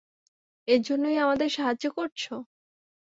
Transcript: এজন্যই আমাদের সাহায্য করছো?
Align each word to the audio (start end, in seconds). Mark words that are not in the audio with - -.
এজন্যই 0.67 1.17
আমাদের 1.17 1.49
সাহায্য 1.49 1.85
করছো? 1.91 2.33